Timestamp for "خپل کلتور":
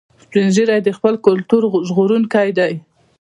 0.97-1.61